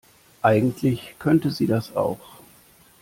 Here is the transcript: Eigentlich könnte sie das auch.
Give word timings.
Eigentlich 0.41 1.13
könnte 1.19 1.51
sie 1.51 1.67
das 1.67 1.95
auch. 1.95 2.39